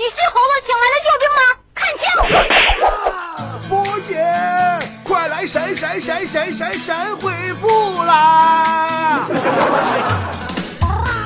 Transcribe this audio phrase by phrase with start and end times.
[0.00, 1.42] 你是猴子请来的救兵吗？
[1.74, 2.02] 看清！
[3.68, 4.16] 波姐，
[5.04, 7.30] 快来闪闪闪闪闪闪回
[7.60, 9.20] 复啦！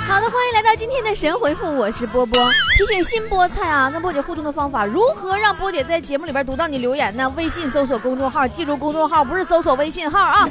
[0.08, 2.40] 好的，欢迎来到今天的神回复，我是波波。
[2.78, 7.30] 提醒新菠菜啊，跟波姐互动的方法，如何让波姐在节目里边读到你留言呢？
[7.36, 10.48] 微信搜索公众号，记住公众号不是搜索微信号啊，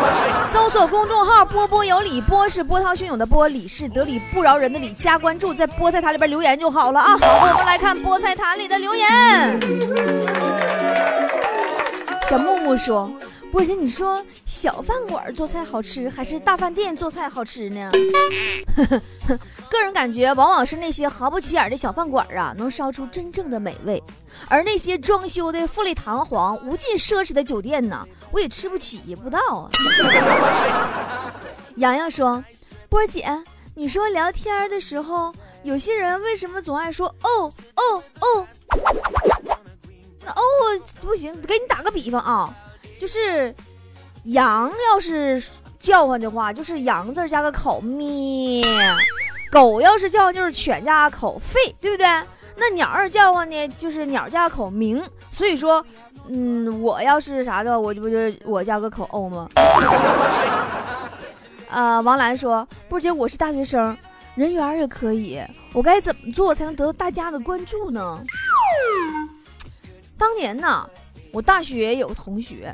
[0.44, 7.12] 搜索公众号“波波有理”，波是波涛汹涌的波，理是得理不饶人的理，加关注，在菠菜塔里边留言就好了啊。
[7.12, 9.08] 好的，我们来看菠菜塔里的留言。
[12.76, 13.10] 说。
[13.52, 17.88] 波姐你说小饭馆做菜好吃，还是大饭店做菜好吃呢？
[19.70, 24.02] 个人感觉，往往是那些毫不起眼的小饭馆啊，能烧出真正的美味；
[24.48, 29.70] 而那些装修的富丽堂皇、无尽奢侈的酒店呢，我也吃不起，也不知道啊。
[31.76, 32.42] 洋洋说
[32.90, 33.24] ：“波姐，
[33.76, 35.32] 你说聊天的时候，
[35.62, 38.46] 有些人为什么总爱说哦哦哦？
[40.24, 40.42] 那哦
[41.00, 42.52] 不行，给你打个比方啊。”
[43.04, 43.54] 就是
[44.24, 45.42] 羊要是
[45.78, 48.62] 叫唤的话，就是羊字加个口咩；
[49.52, 52.06] 狗要是叫唤，就是犬加个口吠，对不对？
[52.56, 55.04] 那鸟儿叫唤呢，就是鸟加个口鸣。
[55.30, 55.84] 所以说，
[56.30, 59.50] 嗯，我要是啥的，我这不就我加个口哦吗？
[61.68, 63.94] 啊， 王兰说，波姐，我是大学生，
[64.34, 65.42] 人缘也可以，
[65.74, 68.18] 我该怎么做才能得到大家的关注呢？
[70.16, 70.88] 当年呢？
[71.34, 72.72] 我大学有个同学，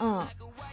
[0.00, 0.22] 嗯，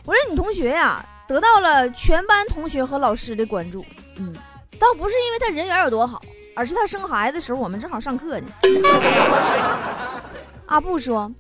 [0.04, 3.86] 我这女同学呀，得到了全班同学和老师的关注，
[4.18, 4.36] 嗯，
[4.78, 6.22] 倒不是因为她人缘有多好，
[6.54, 8.48] 而是她生孩子的时候我们正好上课呢。
[10.68, 11.32] 阿布说：“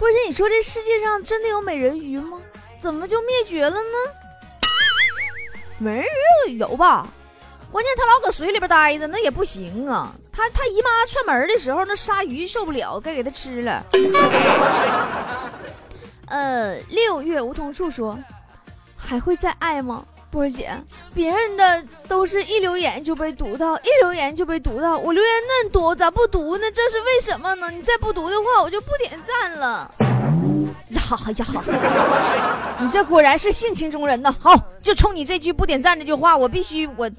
[0.00, 2.40] 不是你说这世界上真的有美人鱼吗？
[2.80, 3.98] 怎么就灭绝了呢？
[5.78, 6.06] 美人
[6.48, 7.06] 鱼有吧？
[7.70, 13.84] 关键她老搁水里边待着，那也不行啊。”他他姨妈串门的时候，那鲨鱼受不了，该给他吃了。
[16.28, 18.18] 呃，六月梧桐树说
[18.96, 20.70] ：“还会再爱吗？”波儿姐，
[21.12, 26.70] 别人的都是一留言就被读到，一留言就被读到，我留言那么多，咋不读呢？
[26.70, 27.68] 这是为什么呢？
[27.68, 29.92] 你再不读的话，我就不点赞了。
[29.98, 31.46] 呀呀，
[32.78, 34.32] 你这果然是性情中人呐！
[34.38, 37.10] 好，就冲你这句不点赞这句话，我必须我。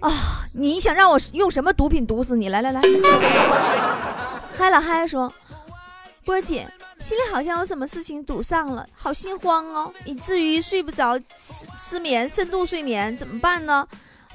[0.00, 0.44] 啊！
[0.54, 2.48] 你想让我用什么毒品毒死你？
[2.48, 2.80] 来来来，
[4.56, 5.32] 嗨了嗨说，
[6.24, 6.66] 波儿姐
[7.00, 13.86] 心里好像有什么事情堵上了，好心慌哦，以至于睡不着，失失眠，深度睡眠怎么办呢？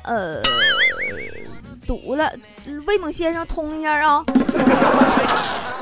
[0.03, 0.41] 呃，
[1.87, 2.31] 堵了，
[2.85, 4.23] 魏猛先生通一下啊！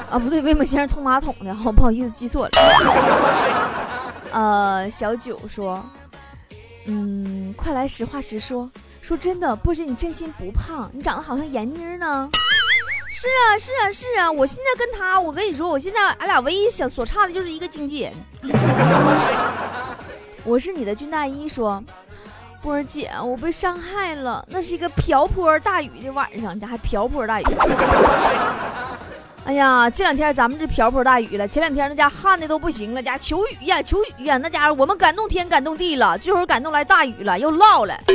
[0.09, 2.51] 啊，不对，魏猛先生通马桶的，好不好意思记错了。
[4.31, 5.83] 呃，小九说，
[6.85, 8.69] 嗯，快来实话实说。
[9.01, 12.29] 说真的，波姐你真心不胖，你长得好像闫妮呢。
[13.09, 18.13] 是啊，是啊，是啊，我现在跟他，我跟你说，我现在俺俩唯一想所差的就是一个经纪人。
[20.45, 21.83] 我是你的军大衣，说
[22.63, 27.45] 波儿姐，我被伤害了，那是一个瓢泼大雨的晚上，你还瓢泼大雨。
[29.43, 37.99] 哎呀，这两天咱们这瓢泼大雨了，前两天那家旱的都不行了，家求雨呀，求雨呀，那家伙我们感动天感动地了，最后感动来大雨了，又涝了。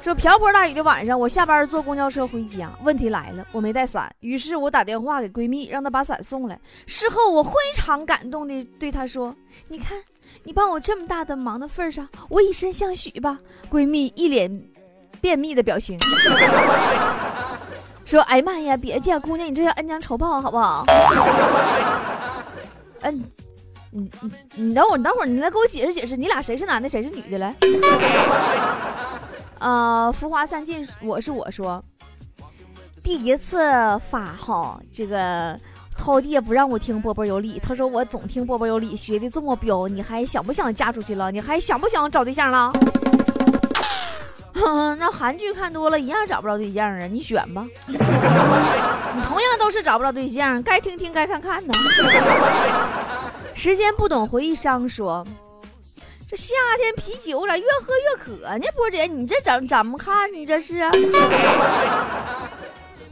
[0.00, 6.58] 说瓢泼大雨的晚上，我下班坐公交车回家，问题来了，我没带伞，于是我打电话给闺蜜，让她把伞送来。
[6.86, 9.34] 事后我非常感动的对她说
[9.68, 9.98] ：“你看，
[10.44, 13.38] 你帮我这么大的忙的份上，我以身相许吧。”
[13.70, 14.62] 闺蜜一脸
[15.20, 15.96] 便秘的表情。
[18.12, 20.84] 说，哎呀妈呀，别介，姑娘，你这叫恩将仇报，好不好？
[23.00, 23.24] 嗯，
[23.90, 24.30] 你你
[24.64, 27.56] 你等会儿，你等会儿，你来给我解释解释，你俩谁是男的，谁是女的来？
[29.58, 31.82] 呃，浮华散尽，我是我说，
[33.02, 33.58] 第一次
[34.10, 35.58] 发哈，这个
[35.96, 41.30] 涛弟不让我听波波有理，他说我总听波波有理，学的这么彪，你还想不想嫁出去了？
[41.32, 42.70] 你还想不想找对象了？
[44.98, 47.06] 那韩剧看多了，一样找不着对象啊！
[47.06, 51.72] 你选吧， 你同样都是找不着对象，该听听，该看看呢。
[53.54, 55.26] 时间不懂回忆伤，说
[56.28, 58.64] 这夏天啤酒咋越喝越渴呢？
[58.74, 60.32] 波姐，你这怎怎么看？
[60.32, 60.88] 你这是？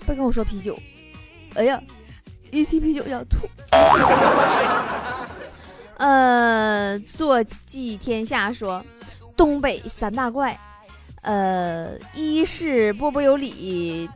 [0.07, 0.79] 别跟我说啤酒，
[1.55, 1.81] 哎呀，
[2.51, 3.49] 一提啤酒要吐。
[5.99, 8.83] 呃，坐骑天下说
[9.37, 10.59] 东北三大怪。
[11.23, 14.09] 呃，一是波波有理，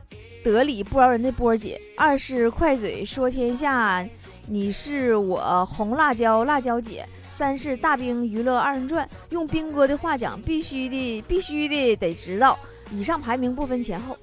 [0.43, 4.03] 得理不饶人的波姐；二是快嘴说天下，
[4.47, 12.57] 你是我红辣椒辣椒姐；三是大兵娱乐二人转，用兵哥的话讲，必须的， 必须的得知道。
[12.91, 14.17] 以上排名不分前后。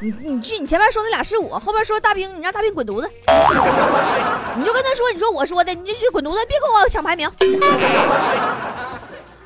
[0.00, 3.08] 你你去，你前面说那俩是我，后边说大兵，你让大兵滚犊子，
[4.56, 7.30] 你就跟他说，你说我说的，你就去滚犊子，别跟我抢排名。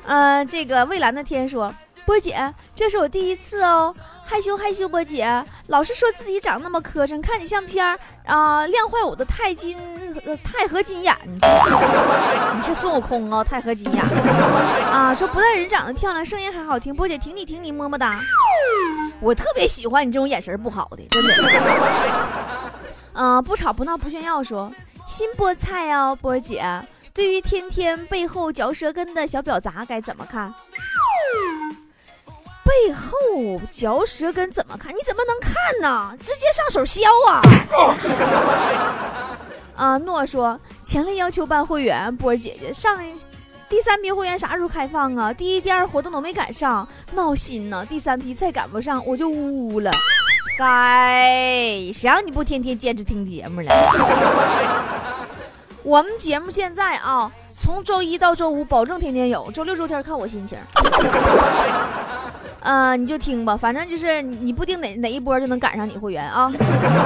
[0.05, 1.73] 呃，这个蔚蓝的天说，
[2.09, 3.93] 波姐，这是我第一次哦。
[4.25, 7.85] 害羞害羞波，姐，老是说自己长那么磕碜，看你相片
[8.25, 9.77] 啊，亮坏我的钛金
[10.43, 11.15] 钛合金眼。
[11.23, 14.03] 你是孙悟空啊，钛合金眼
[14.91, 15.13] 啊！
[15.13, 18.19] 说不但人长得漂亮，声音还好听，波姐挺你挺你么么哒。
[19.19, 21.33] 我特别喜欢你这种眼神不好的，真的。
[23.13, 24.71] 嗯，不吵不闹不炫耀，说
[25.07, 26.63] 新菠菜哦，波姐，
[27.13, 30.51] 对于天天背后嚼舌根的小婊砸该怎么看？
[32.69, 34.93] 背后嚼舌根怎么看？
[34.93, 35.51] 你怎么能看
[35.81, 36.15] 呢？
[36.21, 37.41] 直接上手削啊！
[39.75, 42.99] 啊，诺说强烈要求办会员，波儿姐姐上
[43.67, 45.33] 第三批会员啥时候开放啊？
[45.33, 47.83] 第一、第二活动都没赶上，闹心呢。
[47.87, 49.89] 第三批再赶不上，我就呜呜了。
[50.57, 53.73] 该谁让你不天天坚持听节目了？
[55.81, 60.59] 我们节目现在啊，从周一到周五保证天天有，周六周天看我心情。
[62.61, 66.51] 呃，你就听吧，反正就是你不定哪哪一波就能赶上你会员啊。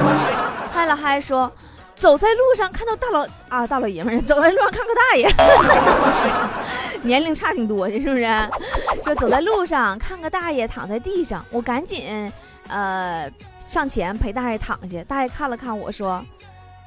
[0.72, 1.50] 嗨了嗨说，
[1.94, 5.28] 走在路上看到大老啊大老爷们儿，走在路上看个大爷，
[7.06, 8.26] 年龄差挺多的，是不是？
[9.04, 12.32] 说走在路上看个大爷躺在地上，我赶紧
[12.68, 13.30] 呃
[13.66, 15.02] 上前陪大爷躺下。
[15.04, 16.24] 大爷看了看我说，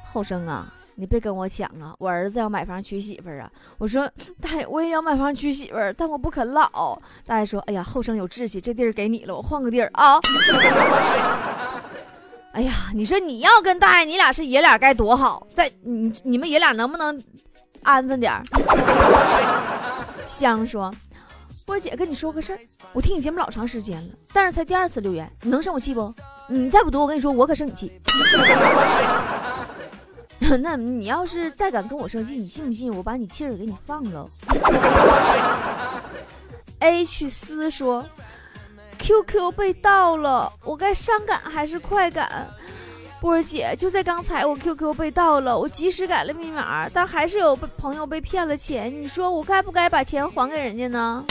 [0.04, 0.66] 后生啊。
[1.00, 1.94] 你别跟我抢啊！
[2.00, 3.48] 我儿子要买房娶媳妇儿啊！
[3.78, 4.10] 我说
[4.40, 7.00] 大爷，我也要买房娶媳妇儿，但我不肯老。
[7.24, 10.18] 大爷说：“哎呀，后生有志气，这地儿给你了，我换个地儿啊。
[12.50, 15.46] ”哎呀，你说你要跟大爷，你俩是爷俩该多好！
[15.54, 17.22] 在你你们爷俩能不能
[17.84, 18.42] 安分点儿？
[20.26, 20.92] 香说
[21.64, 22.58] ：“波姐跟你说个事儿，
[22.92, 26.12] 我听你节目老长时间了，但是才第二次留言，你能生我气不？
[26.48, 27.92] 你再不读，我跟你说，我可生你气。”
[30.56, 34.26] 那你要是再敢跟我生气，你信不信我把你气儿给你放了
[36.80, 38.04] ？H 思说
[38.98, 42.48] ，QQ 被盗了，我该伤感还是快感？
[43.20, 48.90] 波儿姐，就在刚才，我 QQ 被盗了，我及时改了密码，但还是有朋友被骗了钱。
[49.02, 51.24] 你说我该不该把钱还给人家呢？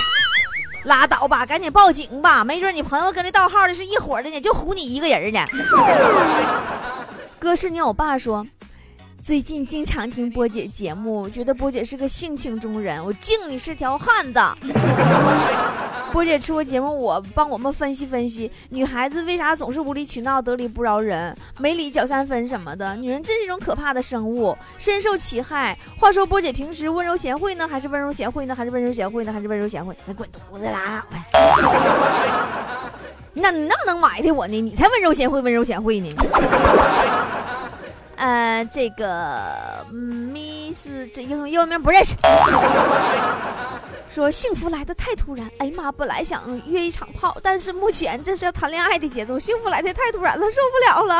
[0.84, 5.46] 拉倒吧，赶紧报警吧，没准你朋友跟这盗号的是一伙的呢，就唬你一个人呢。
[7.40, 8.46] 哥是你我爸说。
[9.27, 14.39] 最近经常听波姐节目，觉得波姐是个性情中人，我敬你是条汉子。
[16.13, 22.95] 波姐出个节目，我帮我们分析分析，女孩子为啥总是无理取闹、得理不饶人、没理搅三分什么的？
[22.95, 25.77] 女人真是一种可怕的生物，深受其害。
[26.00, 29.94] 话说波姐平时温柔贤惠呢，还是温柔贤惠呢，还是温柔贤惠呢，还是温柔贤惠？
[30.06, 32.91] 你滚犊子拉倒吧！
[33.35, 34.62] 那你那么能埋汰我呢？
[34.62, 36.07] 你才温柔贤惠，温柔贤惠呢。
[38.18, 42.16] 呃，这个 Miss 这英英文名不认识。
[44.10, 51.19] 说幸福来的太突然，哎呀妈，本来想约一场炮，但是目前这是要谈恋爱的节奏，幸福来的太突然了，受不了了。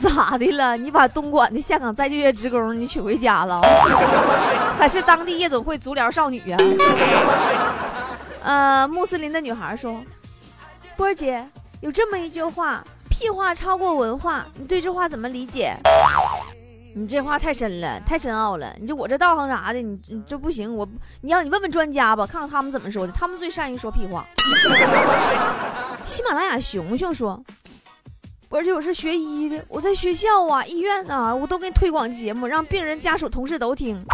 [0.00, 0.76] 咋的了？
[0.78, 3.60] 你把东莞的下岗再就业职工你娶回家了？
[4.78, 6.56] 还是当地夜总会足疗少女呀？
[8.42, 10.02] 呃，穆斯林的女孩说，
[10.96, 11.46] 波儿姐
[11.80, 12.82] 有这么一句话。
[13.24, 15.74] 屁话超过文化，你对这话怎么理解？
[16.94, 18.70] 你这话太深了，太深奥了。
[18.78, 20.76] 你就我这道行啥的，你你这不行。
[20.76, 20.86] 我
[21.22, 23.12] 你要你问问专家吧，看看他们怎么说的。
[23.14, 24.26] 他们最善于说屁话。
[26.04, 27.42] 喜马拉雅熊熊说，
[28.50, 34.04] 而且我是学医的，我在学校啊、医院啊，我都给你推广节目，让病人家属、同事都听。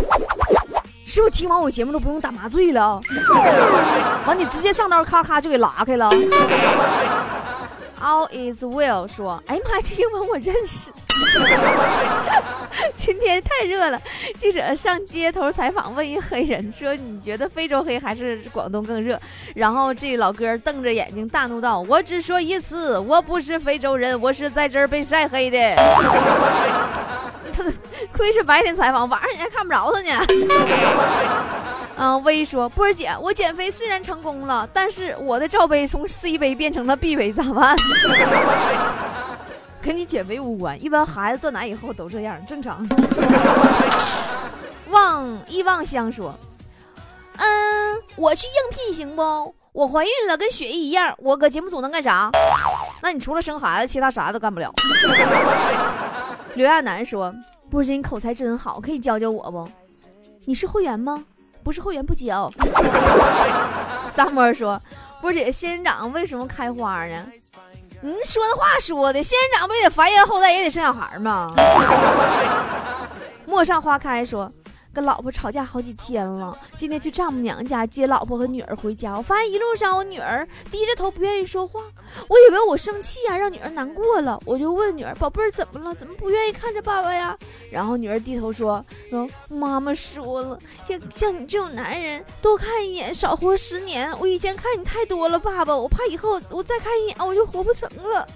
[1.05, 3.00] 是不是听完我节目都不用打麻醉了？
[4.25, 6.09] 完你直接上刀，咔咔就给拉开了。
[8.00, 10.90] All is well 说：“哎呀妈，这英文我认识。
[12.97, 14.00] 今天太热了，
[14.38, 19.21] 记者上街头采访，问一黑人说：‘你觉得非洲黑还是广东更热？’
[19.54, 25.59] 然后这老哥瞪着眼睛大怒道：‘我只说一次，我不是非洲人，我是在这儿被晒黑的。
[28.16, 30.25] ’亏是白天采访，晚上你还看不着他呢。”
[32.02, 37.76] 嗯，薇说：“波儿姐，我减肥虽然成功了，但是我的罩杯从 C 杯变成了 B 杯，咋办？
[39.83, 42.88] 跟你减肥无关，一般孩子断奶以后都这样，正常。”
[44.88, 46.35] 望忆望香说
[47.37, 49.54] ：“嗯，我去应聘行不？
[49.73, 52.30] 我怀孕了，跟雪姨一样，我搁节目组能干啥？
[53.02, 54.73] 那你除了生孩子，其他啥都干不了。”
[56.57, 57.30] 刘亚楠说
[57.71, 59.69] ：“波姐，你口才真好，可以教教我不？
[60.47, 61.23] 你是会员吗？”
[61.62, 62.50] 不是会员不交。
[64.14, 64.81] 萨摩说
[65.21, 67.25] ：“波姐，仙人掌为什么开花呢？
[68.02, 71.50] 你说那话说的，仙人掌不也繁衍后代，也得生小孩吗？
[73.47, 74.50] 陌上花开说。
[74.92, 81.80] 跟老婆吵架好几天了，今天去丈母娘家接老婆和女儿回家，我发现一路上我女儿低着头不愿意说话，
[82.28, 85.94] 我以为我生气啊，让女儿难过了，我就问女儿：“宝贝儿怎么了？
[85.94, 87.37] 怎么不愿意看着爸爸呀？”
[87.70, 94.12] 然后女儿低头说：“说妈妈说了，像像你这种男人，多看一眼少活十年。
[94.18, 98.26] 我以前看你太多了，爸爸，我怕以后我再看一眼我就活不成了。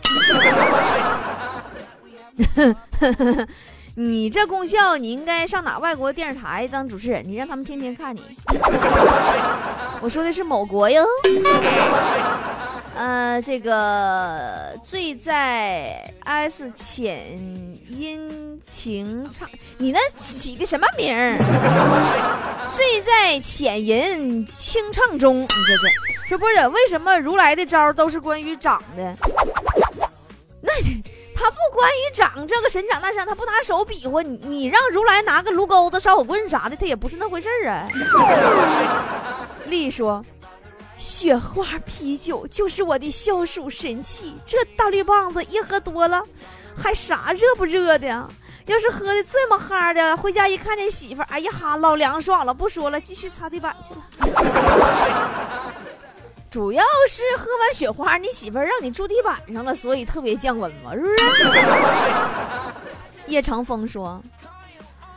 [3.96, 7.22] ”你这功效，你应该上哪外国电视台当主持人？
[7.26, 8.20] 你让他们天天看你。
[10.02, 11.04] 我说的是某国哟。
[12.96, 17.38] 呃，这个醉在 S 浅
[17.88, 19.48] 音情唱，
[19.78, 21.36] 你那起的什么名儿？
[22.74, 25.88] 醉在浅吟清唱中，你这这
[26.28, 26.68] 说不是？
[26.68, 29.14] 为什么如来的招都是关于长的？
[31.34, 31.44] 那。
[31.44, 37.88] 他不关于长这个神长那神，他不拿手比划，你你让如来拿个炉钩子、烧火棍啥的，他也不是那回事儿啊。
[39.66, 40.24] 丽说
[40.96, 46.22] ：“雪花啤酒就是我的消暑神器，这大绿棒子一喝多了，
[46.74, 48.06] 还啥热不热的？
[48.66, 52.54] 要是喝的这么哈的，回家一看见媳妇儿，哎呀哈，老凉爽了。
[52.54, 54.00] 不说了，继续擦地板去了。
[56.54, 61.58] ”主要是喝完雪花，你媳妇儿让你住地板上了，所以特别降温嘛，是不是？
[63.26, 64.22] 叶长风说：“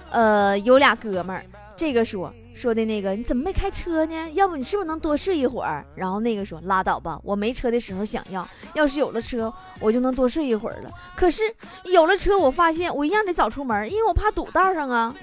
[0.10, 4.32] 呃，有俩哥们儿，这个说说的那个，你怎么没开车呢？
[4.32, 5.86] 要不你是不是能多睡一会儿？
[5.94, 10.90] 然后那个说拉倒吧，我没车的时候想要，要是有了车，我就能多睡一会儿了。
[11.16, 11.44] 可是
[11.84, 15.14] 有了车，我发现我一样得早出门，因为我怕堵道上啊。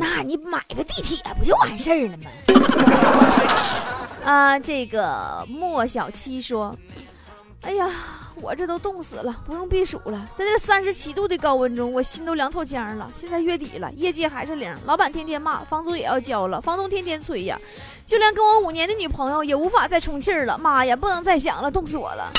[0.00, 2.24] 那你买个地铁不就完事儿了吗？”
[4.28, 6.76] 啊，这个莫小七说
[7.64, 7.88] ：“哎呀，
[8.42, 10.28] 我这都冻死了，不用避暑了。
[10.36, 13.10] 在这三十七度的高温中，我心都凉透腔了。
[13.14, 17.58] 现在月底了，业绩还是零，老板天天骂，房租也要交了，房东天天催呀，
[18.04, 20.58] 就连跟我五年的女朋友也无法再充气了。
[20.58, 22.30] 妈呀，不能再想了，冻死我了。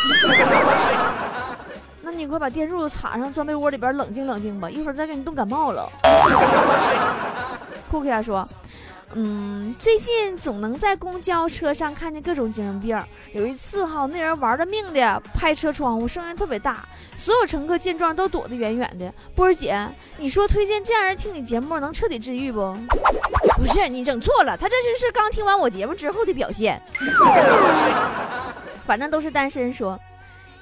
[2.04, 5.92] 那你快把电褥子插上，钻被窝里边冷静冷静吧，一会儿再给你冻感冒了。
[7.90, 8.48] ”库克亚说。
[9.14, 12.96] 嗯，最近总能在公交车上看见各种精神病。
[13.34, 16.88] 有一次哈，那人玩了命的拍车窗户，声音特别大，
[17.18, 19.12] 所有乘客见状都躲得远远的。
[19.36, 19.76] 波儿姐，
[20.18, 22.76] 你说推荐这样人听你节目能彻底治愈不？
[23.58, 26.80] 不是，你整错了，他这就是刚听完我节目之后的表现。
[28.86, 30.00] 反正都是单身，说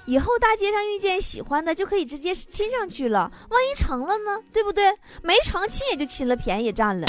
[0.06, 4.39] 以后大街上遇见喜欢的就可以直接亲上去了，万一成了呢？
[4.54, 4.94] 对不对？
[5.22, 7.06] 没成亲也就亲了，便宜也占了。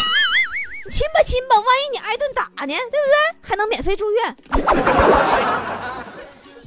[0.91, 3.37] 亲吧亲吧，万一你挨顿打呢，对不对？
[3.43, 4.37] 还能免费住院。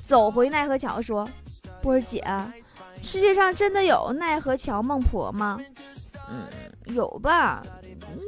[0.06, 1.28] 走回奈何桥说
[1.82, 2.24] ：“波儿姐，
[3.02, 5.58] 世界上真的有奈何桥孟婆吗
[6.30, 6.48] ？”“嗯，
[6.86, 7.62] 有吧。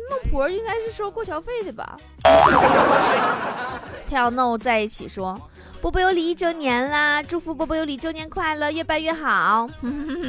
[0.09, 1.97] 孟婆应该是收过桥费的吧。
[4.09, 5.39] ”Tell No 在一起说。
[5.81, 7.21] 波波有理一周年啦！
[7.21, 9.67] 祝福波波有理周年快乐，越办越好。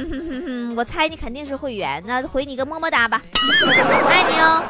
[0.75, 3.21] 我猜你肯定是会员，那回你个么么哒吧，
[4.09, 4.61] 爱你哦。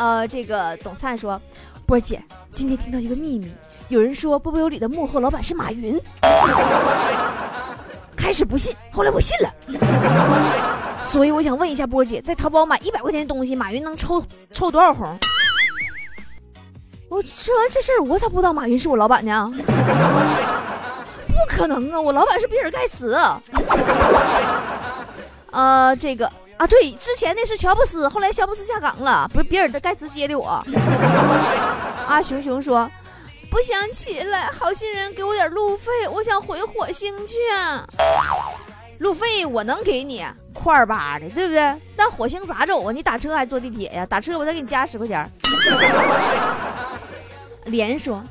[0.00, 1.38] 呃，这个董灿说，
[1.84, 3.52] 波姐今天听到一个秘密，
[3.88, 6.00] 有人说波波有理的幕后老板是马云。
[8.16, 9.52] 开始不信，后来我信了。
[11.04, 15.18] 所以我想问一下波姐，在淘宝买一百块钱的东西，马云能抽抽多少红？
[17.10, 19.52] 我说完这事儿，我咋不知道马云是我老板呢？
[21.28, 22.00] 不可能啊！
[22.00, 23.18] 我老板是比尔盖茨。
[25.50, 30.62] 呃，这个啊，对，之前那是乔布斯，后来乔布斯下岗了，不是比尔盖茨接的我。
[32.06, 32.86] 阿 熊熊说
[33.50, 37.36] ：“不想起来，好心人给我点路费，我想回火星去。
[38.98, 41.74] 路费我能给你，块八的，对不对？
[41.96, 42.92] 但火星咋走啊？
[42.92, 44.04] 你打车还坐地铁呀？
[44.04, 45.26] 打车我再给你加十块钱。
[47.64, 48.22] ”连说，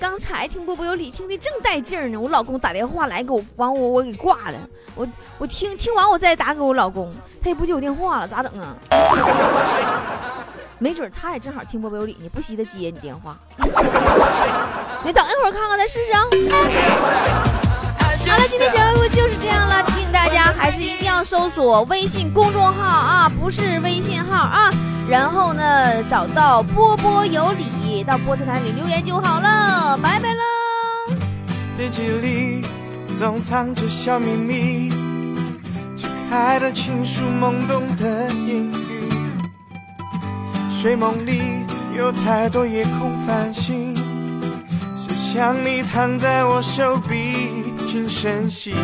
[0.00, 4.58] 刚才听波波有理听的正带劲儿呢，我老公打电话来给我，完我我给挂了。
[4.94, 8.74] 我我听听完我再打给我老公，他也不接我电话了，咋整啊？
[10.80, 13.36] 没准他也正好听波波有理呢，不惜的接你电话。
[15.04, 16.24] 你等一会儿看看再试试啊。
[18.26, 24.70] 好了，今天节目就是这样了，提醒大家还是一定要搜索微信公众号啊，不是微信号啊。
[25.10, 29.59] 然后呢，找到波波有理，到波斯台里留言就好了，
[29.96, 30.42] 拜拜喽。
[31.78, 32.62] 日记里
[33.18, 34.88] 总藏着小秘密，
[35.96, 39.08] 解开的情书懵懂的言语。
[40.70, 41.42] 睡梦里
[41.96, 43.94] 有太多夜空繁星，
[44.96, 47.74] 是想你躺在我手臂。
[47.86, 48.74] 轻声细语。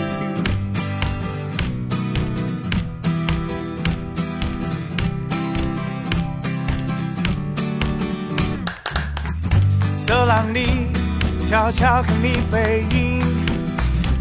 [10.05, 10.89] 走廊里
[11.49, 13.21] 悄悄看你背影，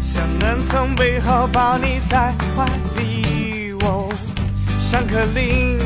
[0.00, 2.64] 想能从背后抱你在怀
[3.00, 3.72] 里。
[3.80, 4.08] 哦，
[4.78, 5.76] 上课铃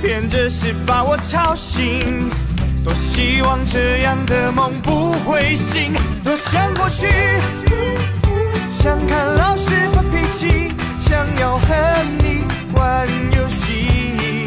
[0.00, 2.30] 编着是把我吵醒，
[2.84, 5.92] 多希望这样的梦不会醒。
[6.22, 7.08] 多想过去，
[8.70, 11.74] 想看老师发脾气，想要和
[12.18, 12.44] 你
[12.76, 14.46] 玩游戏。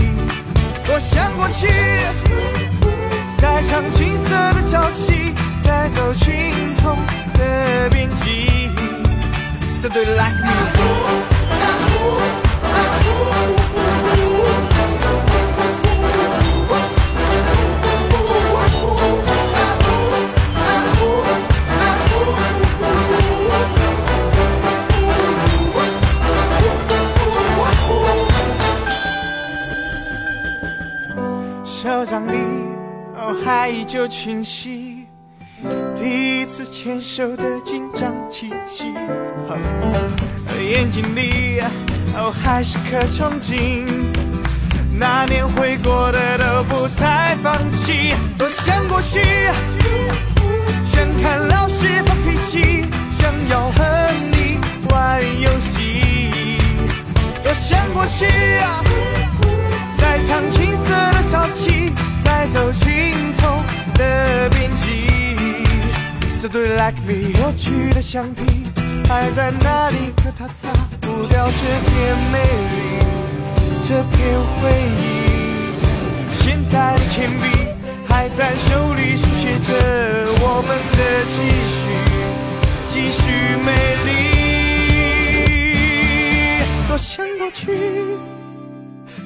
[0.85, 1.67] 多想过去。
[3.37, 5.35] 再唱青涩的潮起，
[5.67, 6.97] 带走青葱
[7.33, 8.69] 的边际。
[9.73, 10.47] So do like me?
[31.65, 32.33] 手掌里，
[33.15, 34.96] 哦，还依旧清晰，
[35.99, 38.85] 第一次牵手的紧张气息。
[40.61, 41.59] 眼睛里，
[42.15, 43.85] 哦，还是颗憧憬，
[44.99, 48.13] 那年会过的都不再放弃。
[48.37, 49.21] 多想过去，
[50.83, 53.83] 想看老师发脾气，想要和
[54.31, 56.57] 你玩游戏。
[57.43, 58.25] 多想过去
[58.57, 58.83] 啊。
[59.97, 61.86] 在唱青涩的潮起，
[66.39, 67.33] So do you like me？
[67.33, 68.41] 过去的橡皮
[69.09, 70.69] 还在那里，可它擦
[71.01, 72.37] 不掉这片美
[72.69, 72.77] 丽，
[73.81, 74.15] 这片
[74.61, 74.69] 回
[75.01, 75.03] 忆。
[76.35, 77.43] 现在的铅笔
[78.07, 79.73] 还在手里，书写着
[80.39, 81.35] 我们的继
[81.73, 81.77] 续，
[82.83, 83.17] 继续
[83.65, 83.69] 美
[84.05, 84.09] 丽。
[86.87, 87.65] 多想过去。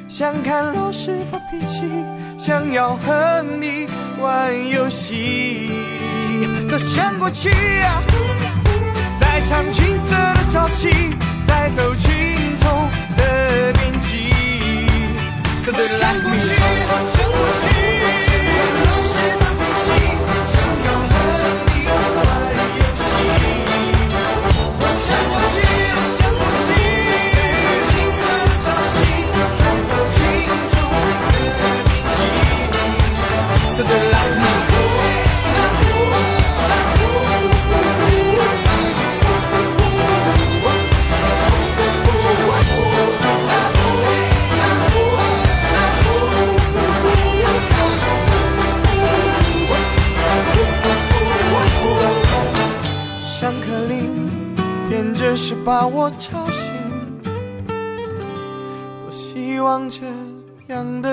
[0.08, 1.82] 想看老师发脾气，
[2.38, 3.86] 想要和你
[4.22, 5.70] 玩游戏，
[6.72, 7.50] 都想过去
[7.82, 8.02] 啊，
[9.20, 10.90] 在唱青色的朝气，
[11.46, 14.32] 在走青葱的边际，
[16.00, 16.56] 想过去，
[60.72, 61.11] 样